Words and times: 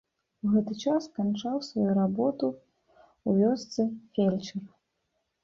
У 0.45 0.51
гэты 0.53 0.77
час 0.83 1.07
канчаў 1.19 1.59
сваю 1.67 1.85
работу 1.99 2.49
ў 2.49 3.29
вёсцы 3.45 3.81
фельчар. 4.17 4.65